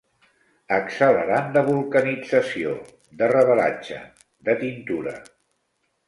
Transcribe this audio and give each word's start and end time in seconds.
Accelerant 0.75 1.51
de 1.57 1.61
vulcanització, 1.67 2.71
de 3.19 3.27
revelatge, 3.33 3.99
de 4.49 4.57
tintura. 4.63 5.15